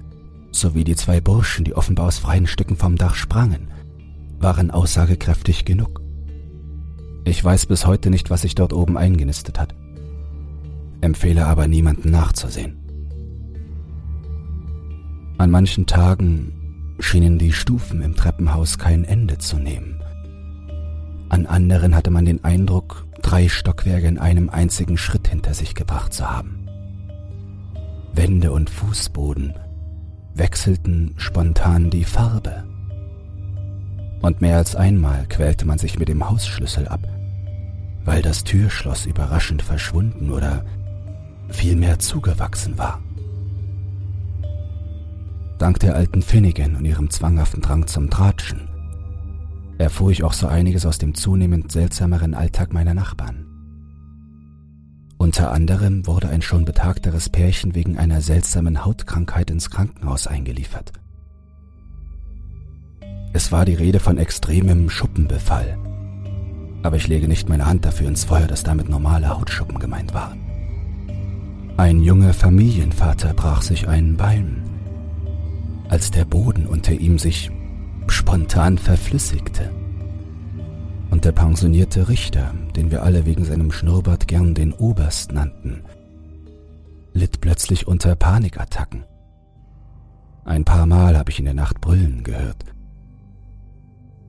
[0.52, 3.72] sowie die zwei Burschen, die offenbar aus freien Stücken vom Dach sprangen,
[4.40, 6.02] waren aussagekräftig genug.
[7.26, 9.76] Ich weiß bis heute nicht, was sich dort oben eingenistet hat,
[11.02, 12.85] empfehle aber niemanden nachzusehen.
[15.38, 16.54] An manchen Tagen
[17.00, 20.02] schienen die Stufen im Treppenhaus kein Ende zu nehmen.
[21.28, 26.14] An anderen hatte man den Eindruck, drei Stockwerke in einem einzigen Schritt hinter sich gebracht
[26.14, 26.68] zu haben.
[28.14, 29.54] Wände und Fußboden
[30.36, 32.64] wechselten spontan die Farbe.
[34.22, 37.02] Und mehr als einmal quälte man sich mit dem Hausschlüssel ab,
[38.06, 40.64] weil das Türschloss überraschend verschwunden oder
[41.50, 43.02] vielmehr zugewachsen war.
[45.58, 48.68] Dank der alten Finnegan und ihrem zwanghaften Drang zum Tratschen
[49.78, 53.46] erfuhr ich auch so einiges aus dem zunehmend seltsameren Alltag meiner Nachbarn.
[55.18, 60.92] Unter anderem wurde ein schon betagteres Pärchen wegen einer seltsamen Hautkrankheit ins Krankenhaus eingeliefert.
[63.34, 65.78] Es war die Rede von extremem Schuppenbefall,
[66.84, 70.40] aber ich lege nicht meine Hand dafür ins Feuer, dass damit normale Hautschuppen gemeint waren.
[71.78, 74.65] Ein junger Familienvater brach sich ein Bein
[75.90, 77.52] als der Boden unter ihm sich
[78.08, 79.72] spontan verflüssigte.
[81.12, 85.84] Und der pensionierte Richter, den wir alle wegen seinem Schnurrbart gern den Oberst nannten,
[87.14, 89.06] litt plötzlich unter Panikattacken.
[90.44, 92.66] Ein paar Mal habe ich in der Nacht brüllen gehört.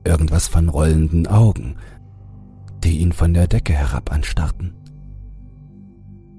[0.03, 1.75] Irgendwas von rollenden Augen,
[2.83, 4.73] die ihn von der Decke herab anstarrten.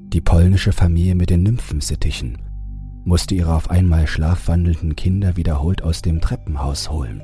[0.09, 2.39] Die polnische Familie mit den Nymphensittichen
[3.05, 7.23] musste ihre auf einmal schlafwandelnden Kinder wiederholt aus dem Treppenhaus holen,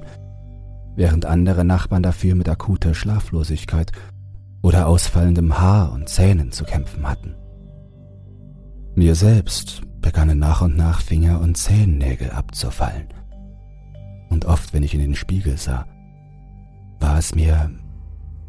[0.96, 3.92] während andere Nachbarn dafür mit akuter Schlaflosigkeit
[4.62, 7.34] oder ausfallendem Haar und Zähnen zu kämpfen hatten.
[8.94, 13.08] Mir selbst begannen nach und nach Finger und Zehennägel abzufallen.
[14.30, 15.86] Und oft, wenn ich in den Spiegel sah,
[17.00, 17.70] war es mir,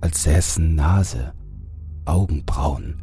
[0.01, 1.33] als säßen Nase,
[2.05, 3.01] Augenbrauen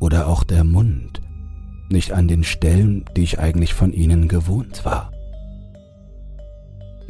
[0.00, 1.20] oder auch der Mund
[1.90, 5.10] nicht an den Stellen, die ich eigentlich von ihnen gewohnt war.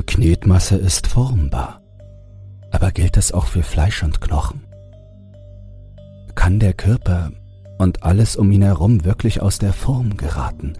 [0.06, 1.80] Knetmasse ist formbar,
[2.70, 4.64] aber gilt das auch für Fleisch und Knochen?
[6.34, 7.30] Kann der Körper
[7.78, 10.74] und alles um ihn herum wirklich aus der Form geraten,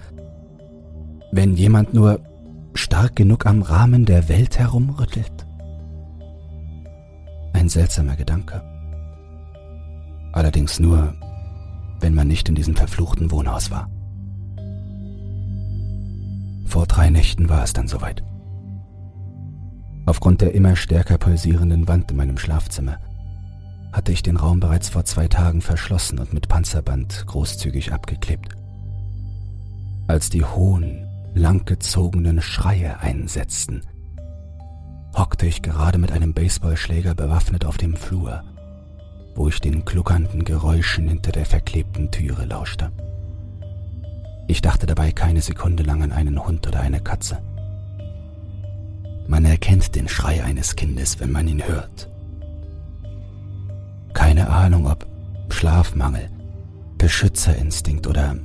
[1.32, 2.20] wenn jemand nur
[2.74, 5.46] stark genug am Rahmen der Welt herumrüttelt?
[7.52, 8.62] Ein seltsamer Gedanke.
[10.32, 11.14] Allerdings nur,
[12.00, 13.88] wenn man nicht in diesem verfluchten Wohnhaus war.
[16.66, 18.22] Vor drei Nächten war es dann soweit.
[20.06, 22.98] Aufgrund der immer stärker pulsierenden Wand in meinem Schlafzimmer
[23.92, 28.56] hatte ich den Raum bereits vor zwei Tagen verschlossen und mit Panzerband großzügig abgeklebt.
[30.06, 33.82] Als die hohen, langgezogenen Schreie einsetzten,
[35.16, 38.44] hockte ich gerade mit einem Baseballschläger bewaffnet auf dem Flur
[39.34, 42.90] wo ich den gluckernden Geräuschen hinter der verklebten Türe lauschte.
[44.48, 47.38] Ich dachte dabei keine Sekunde lang an einen Hund oder eine Katze.
[49.28, 52.10] Man erkennt den Schrei eines Kindes, wenn man ihn hört.
[54.12, 55.06] Keine Ahnung, ob
[55.50, 56.28] Schlafmangel,
[56.98, 58.36] Beschützerinstinkt oder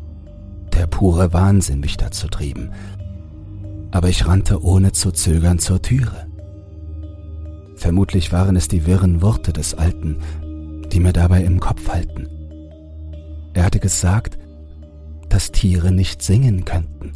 [0.76, 2.72] der pure Wahnsinn mich dazu trieben,
[3.92, 6.28] aber ich rannte ohne zu zögern zur Türe.
[7.78, 10.18] Vermutlich waren es die wirren Worte des Alten,
[10.96, 12.30] die mir dabei im Kopf halten.
[13.54, 14.38] Er hatte gesagt,
[15.28, 17.12] dass Tiere nicht singen könnten,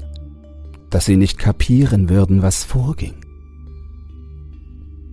[0.89, 3.15] dass sie nicht kapieren würden, was vorging,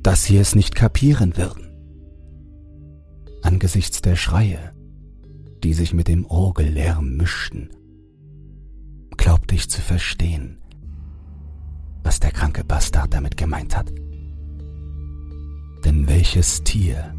[0.02, 1.68] dass sie es nicht kapieren würden.
[3.42, 4.72] Angesichts der Schreie,
[5.62, 7.70] die sich mit dem Orgellärm mischten,
[9.16, 10.58] glaubte ich zu verstehen,
[12.02, 13.92] was der kranke Bastard damit gemeint hat.
[15.84, 17.15] Denn welches Tier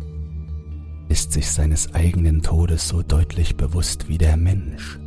[1.10, 5.00] ist sich seines eigenen Todes so deutlich bewusst wie der Mensch.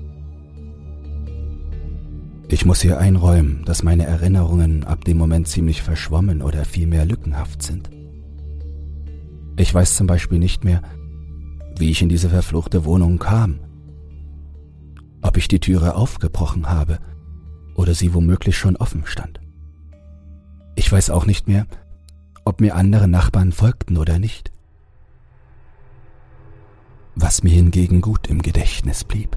[2.48, 7.62] Ich muss hier einräumen, dass meine Erinnerungen ab dem Moment ziemlich verschwommen oder vielmehr lückenhaft
[7.62, 7.90] sind.
[9.56, 10.82] Ich weiß zum Beispiel nicht mehr,
[11.78, 13.60] wie ich in diese verfluchte Wohnung kam.
[15.22, 16.98] Ob ich die Türe aufgebrochen habe
[17.76, 19.40] oder sie womöglich schon offen stand.
[20.74, 21.66] Ich weiß auch nicht mehr,
[22.44, 24.50] ob mir andere Nachbarn folgten oder nicht.
[27.22, 29.36] Was mir hingegen gut im Gedächtnis blieb.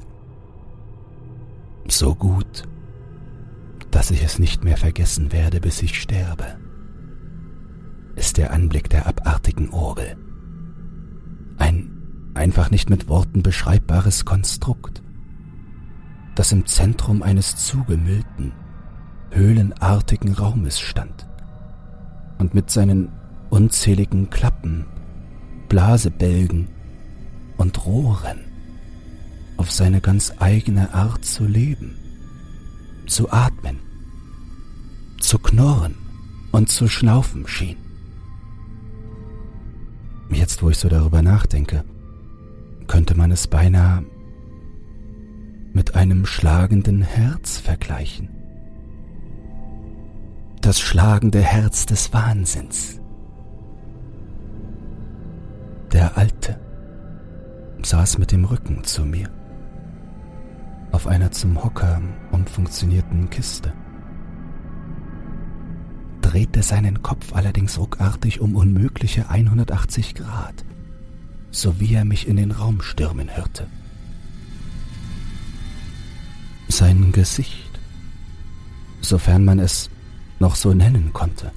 [1.89, 2.63] So gut,
[3.91, 6.45] dass ich es nicht mehr vergessen werde, bis ich sterbe,
[8.15, 10.15] ist der Anblick der abartigen Orgel.
[11.57, 15.03] Ein einfach nicht mit Worten beschreibbares Konstrukt,
[16.35, 18.53] das im Zentrum eines zugemüllten,
[19.31, 21.27] höhlenartigen Raumes stand
[22.37, 23.11] und mit seinen
[23.49, 24.85] unzähligen Klappen,
[25.67, 26.69] Blasebälgen
[27.63, 28.41] und Rohren
[29.55, 31.95] auf seine ganz eigene Art zu leben,
[33.07, 33.79] zu atmen,
[35.21, 35.95] zu knurren
[36.51, 37.77] und zu schnaufen schien.
[40.29, 41.85] Jetzt, wo ich so darüber nachdenke,
[42.87, 44.03] könnte man es beinahe
[45.71, 48.27] mit einem schlagenden Herz vergleichen.
[50.59, 52.99] Das schlagende Herz des Wahnsinns.
[55.93, 56.62] Der Alte
[57.85, 59.29] saß mit dem Rücken zu mir
[60.91, 63.73] auf einer zum Hocker umfunktionierten Kiste,
[66.21, 70.63] drehte seinen Kopf allerdings ruckartig um unmögliche 180 Grad,
[71.49, 73.67] so wie er mich in den Raum stürmen hörte.
[76.67, 77.79] Sein Gesicht,
[79.01, 79.89] sofern man es
[80.39, 81.51] noch so nennen konnte,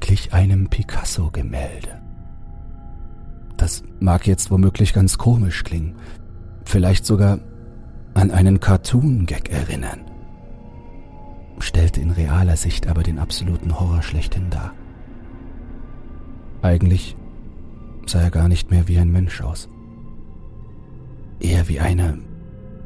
[0.00, 1.99] glich einem Picasso-Gemälde.
[3.60, 5.96] Das mag jetzt womöglich ganz komisch klingen,
[6.64, 7.40] vielleicht sogar
[8.14, 10.00] an einen Cartoon-Gag erinnern,
[11.58, 14.72] stellte in realer Sicht aber den absoluten Horror schlechthin dar.
[16.62, 17.16] Eigentlich
[18.06, 19.68] sah er gar nicht mehr wie ein Mensch aus.
[21.38, 22.16] Eher wie eine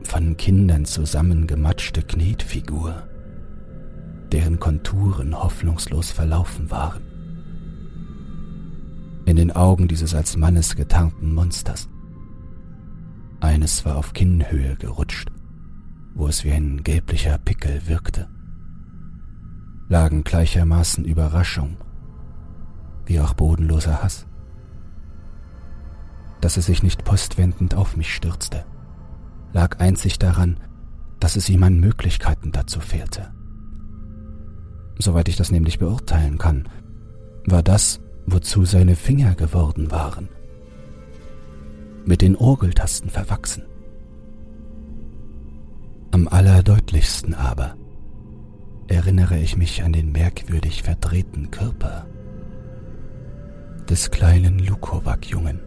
[0.02, 3.04] von Kindern zusammengematschte Knetfigur,
[4.32, 7.13] deren Konturen hoffnungslos verlaufen waren.
[9.26, 11.88] In den Augen dieses als Mannes getarnten Monsters
[13.40, 15.30] eines war auf Kinnhöhe gerutscht,
[16.14, 18.28] wo es wie ein gelblicher Pickel wirkte.
[19.88, 21.76] Lagen gleichermaßen Überraschung
[23.06, 24.26] wie auch bodenloser Hass.
[26.40, 28.64] Dass es sich nicht postwendend auf mich stürzte,
[29.52, 30.58] lag einzig daran,
[31.20, 33.30] dass es ihm an Möglichkeiten dazu fehlte.
[34.98, 36.68] Soweit ich das nämlich beurteilen kann,
[37.46, 40.28] war das, wozu seine Finger geworden waren,
[42.04, 43.64] mit den Orgeltasten verwachsen.
[46.10, 47.76] Am allerdeutlichsten aber
[48.86, 52.06] erinnere ich mich an den merkwürdig verdrehten Körper
[53.88, 55.60] des kleinen Lukovac-Jungen,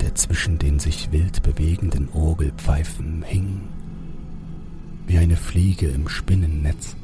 [0.00, 3.62] der zwischen den sich wild bewegenden Orgelpfeifen hing,
[5.06, 6.96] wie eine Fliege im Spinnennetz.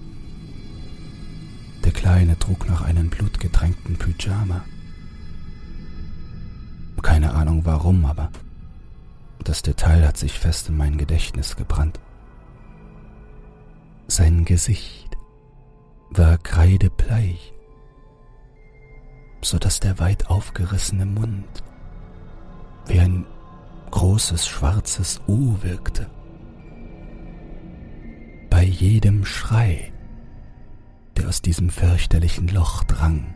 [2.01, 4.63] Kleine trug noch einen blutgetränkten Pyjama
[7.11, 8.31] keine Ahnung warum, aber
[9.43, 11.99] das Detail hat sich fest in mein Gedächtnis gebrannt.
[14.07, 15.17] Sein Gesicht
[16.11, 17.53] war kreidebleich,
[19.43, 21.65] so dass der weit aufgerissene Mund
[22.87, 23.27] wie ein
[23.91, 26.09] großes schwarzes U wirkte.
[28.51, 29.90] Bei jedem Schrei,
[31.21, 33.35] der aus diesem fürchterlichen Loch drang,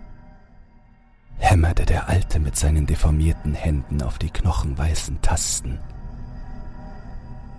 [1.36, 5.78] hämmerte der Alte mit seinen deformierten Händen auf die knochenweißen Tasten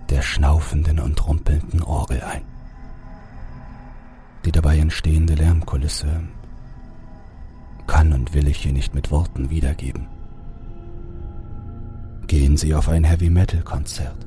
[0.08, 2.42] der schnaufenden und rumpelnden Orgel ein.
[4.44, 6.22] Die dabei entstehende Lärmkulisse
[7.88, 10.06] kann und will ich hier nicht mit Worten wiedergeben.
[12.28, 14.26] Gehen Sie auf ein Heavy-Metal-Konzert,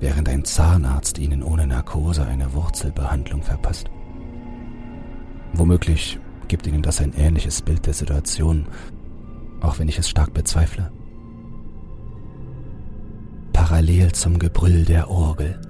[0.00, 3.88] während ein Zahnarzt Ihnen ohne Narkose eine Wurzelbehandlung verpasst.
[5.56, 8.66] Womöglich gibt Ihnen das ein ähnliches Bild der Situation,
[9.60, 10.90] auch wenn ich es stark bezweifle.
[13.52, 15.60] Parallel zum Gebrüll der Orgel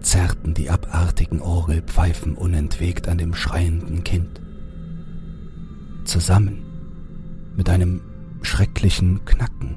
[0.00, 4.40] zerrten die abartigen Orgelpfeifen unentwegt an dem schreienden Kind.
[6.04, 6.64] Zusammen
[7.56, 8.00] mit einem
[8.42, 9.76] schrecklichen Knacken,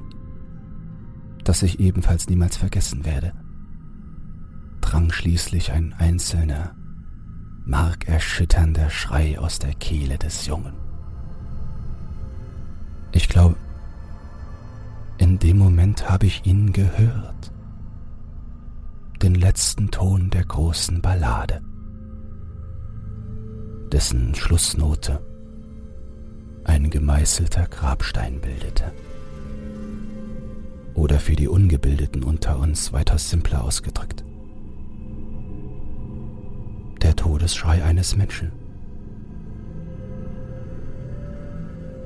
[1.43, 3.33] das ich ebenfalls niemals vergessen werde,
[4.81, 6.75] drang schließlich ein einzelner,
[7.65, 10.73] markerschütternder Schrei aus der Kehle des Jungen.
[13.11, 13.55] Ich glaube,
[15.17, 17.51] in dem Moment habe ich ihn gehört.
[19.21, 21.61] Den letzten Ton der großen Ballade,
[23.91, 25.25] dessen Schlussnote
[26.65, 28.91] ein gemeißelter Grabstein bildete.
[30.93, 34.23] Oder für die Ungebildeten unter uns weitaus simpler ausgedrückt.
[37.45, 38.51] Todesschrei eines Menschen.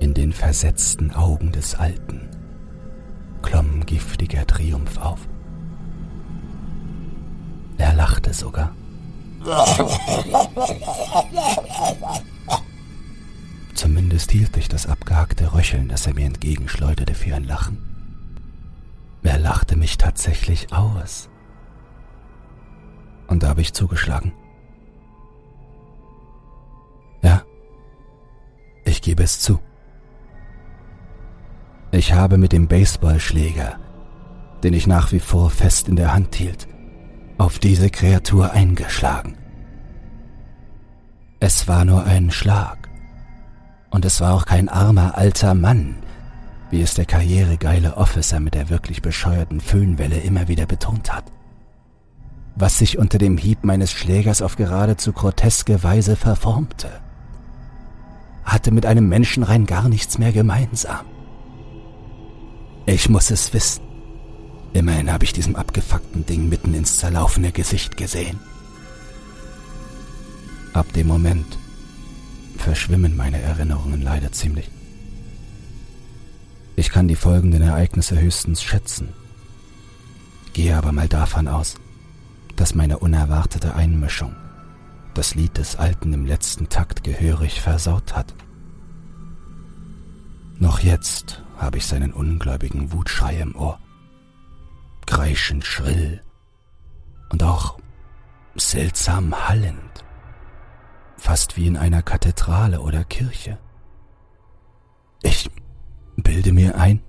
[0.02, 2.28] In den versetzten Augen des Alten
[3.42, 5.30] klomm giftiger Triumph auf.
[7.78, 8.76] Er lachte sogar.
[13.76, 17.78] Zumindest hielt ich das abgehackte Röcheln, das er mir entgegenschleuderte, für ein Lachen.
[19.24, 21.30] Er lachte mich tatsächlich aus.
[23.28, 24.34] Und da habe ich zugeschlagen.
[29.00, 29.60] Ich gebe es zu.
[31.91, 33.80] Ich habe mit dem Baseballschläger,
[34.62, 36.68] den ich nach wie vor fest in der Hand hielt,
[37.38, 39.38] auf diese Kreatur eingeschlagen.
[41.39, 42.89] Es war nur ein Schlag.
[43.89, 46.04] Und es war auch kein armer alter Mann,
[46.70, 51.32] wie es der karrieregeile Officer mit der wirklich bescheuerten Föhnwelle immer wieder betont hat.
[52.56, 56.89] Was sich unter dem Hieb meines Schlägers auf geradezu groteske Weise verformte,
[58.52, 61.06] hatte mit einem Menschen rein gar nichts mehr gemeinsam.
[62.86, 63.84] Ich muss es wissen.
[64.74, 68.39] Immerhin habe ich diesem abgefuckten Ding mitten ins zerlaufene Gesicht gesehen.
[70.74, 71.58] Ab dem Moment
[72.58, 74.70] verschwimmen meine Erinnerungen leider ziemlich.
[76.76, 79.10] Ich kann die folgenden Ereignisse höchstens schätzen,
[80.54, 81.76] gehe aber mal davon aus,
[82.56, 84.36] dass meine unerwartete Einmischung
[85.20, 88.34] das Lied des Alten im letzten Takt gehörig versaut hat.
[90.60, 93.82] Noch jetzt habe ich seinen ungläubigen Wutschrei im Ohr.
[95.06, 96.22] Kreischend schrill
[97.34, 97.80] und auch
[98.56, 100.06] seltsam hallend,
[101.18, 103.58] fast wie in einer Kathedrale oder Kirche.
[105.22, 105.52] Ich
[106.16, 107.02] bilde mir ein,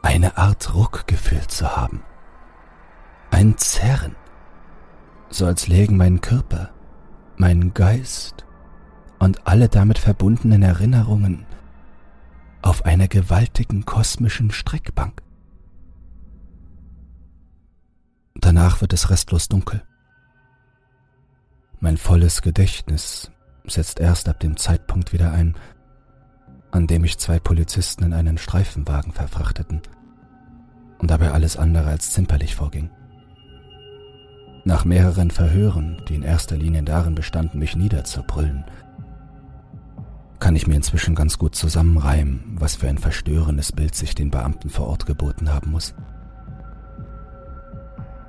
[0.00, 2.02] eine Art Ruck gefühlt zu haben.
[3.30, 4.16] Ein Zerren,
[5.28, 6.70] so als lägen mein Körper,
[7.42, 8.46] mein Geist
[9.18, 11.44] und alle damit verbundenen Erinnerungen
[12.62, 15.20] auf einer gewaltigen kosmischen Streckbank.
[18.36, 19.82] Danach wird es restlos dunkel.
[21.80, 23.32] Mein volles Gedächtnis
[23.64, 25.56] setzt erst ab dem Zeitpunkt wieder ein,
[26.70, 29.82] an dem mich zwei Polizisten in einen Streifenwagen verfrachteten
[30.98, 32.88] und dabei alles andere als zimperlich vorging.
[34.64, 38.64] Nach mehreren Verhören, die in erster Linie darin bestanden, mich niederzubrüllen,
[40.38, 44.70] kann ich mir inzwischen ganz gut zusammenreimen, was für ein verstörendes Bild sich den Beamten
[44.70, 45.94] vor Ort geboten haben muss.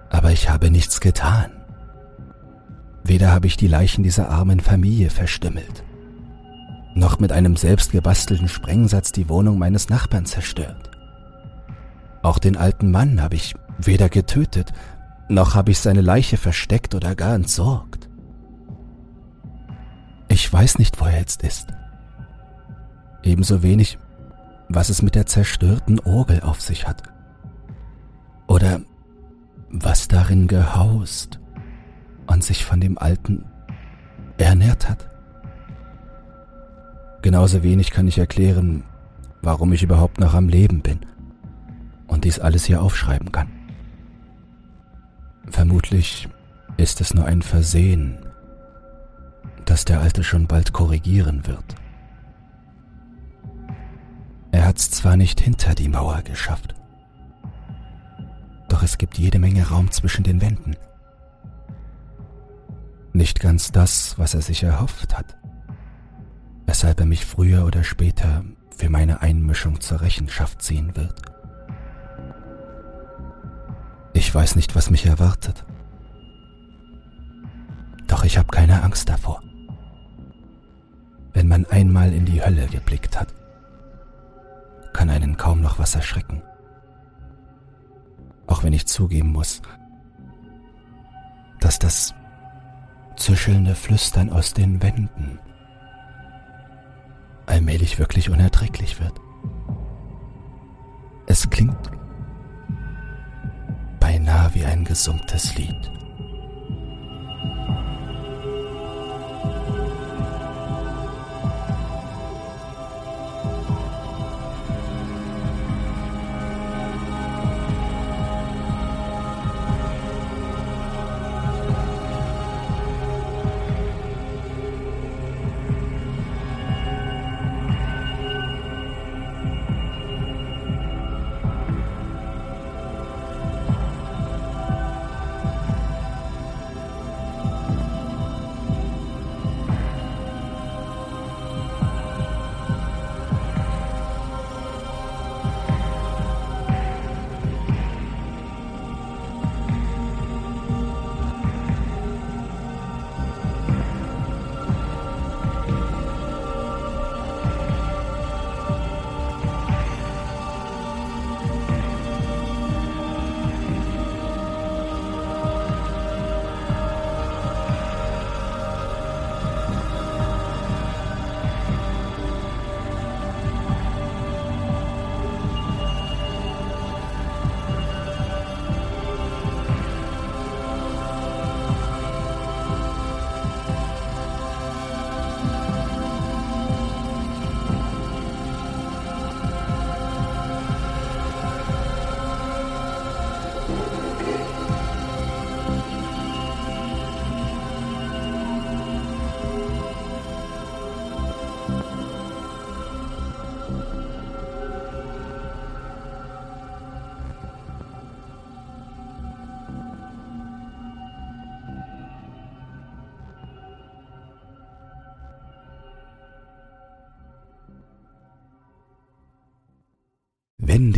[0.10, 1.52] Aber ich habe nichts getan.
[3.04, 5.84] Weder habe ich die Leichen dieser armen Familie verstümmelt,
[6.96, 10.92] noch mit einem selbstgebastelten Sprengsatz die Wohnung meines Nachbarn zerstört.
[12.22, 14.72] Auch den alten Mann habe ich weder getötet,
[15.30, 18.10] noch habe ich seine Leiche versteckt oder gar entsorgt.
[20.28, 21.68] Ich weiß nicht, wo er jetzt ist.
[23.24, 23.98] Ebenso wenig,
[24.70, 27.04] was es mit der zerstörten Orgel auf sich hat.
[28.48, 28.82] Oder
[29.70, 31.40] was darin gehaust
[32.28, 33.46] und sich von dem Alten
[34.38, 35.10] ernährt hat.
[37.22, 38.84] Genauso wenig kann ich erklären,
[39.42, 41.00] warum ich überhaupt noch am Leben bin
[42.08, 43.63] und dies alles hier aufschreiben kann.
[45.50, 46.28] Vermutlich
[46.78, 48.18] ist es nur ein Versehen,
[49.66, 51.76] das der Alte schon bald korrigieren wird.
[54.52, 56.76] Er hat's zwar nicht hinter die Mauer geschafft,
[58.70, 60.76] doch es gibt jede Menge Raum zwischen den Wänden.
[63.14, 65.38] Nicht ganz das, was er sich erhofft hat,
[66.66, 68.44] weshalb er mich früher oder später
[68.76, 71.22] für meine Einmischung zur Rechenschaft ziehen wird.
[74.24, 75.66] Ich weiß nicht, was mich erwartet.
[78.08, 79.44] Doch ich habe keine Angst davor.
[81.34, 83.28] Wenn man einmal in die Hölle geblickt hat,
[84.94, 86.42] kann einen kaum noch was erschrecken.
[88.48, 89.62] Auch wenn ich zugeben muss,
[91.60, 92.16] dass das
[93.18, 95.38] zischelnde Flüstern aus den Wänden
[97.46, 99.20] allmählich wirklich unerträglich wird.
[101.28, 101.93] Es klingt
[104.24, 105.92] beinahe wie ein gesummtes Lied.